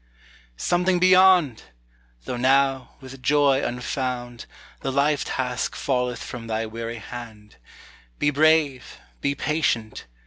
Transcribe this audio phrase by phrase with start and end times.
[0.57, 1.65] Something beyond!
[2.25, 4.47] though now, with joy unfound,
[4.79, 7.57] The life task falleth from thy weary hand,
[8.17, 10.07] Be brave, be patient!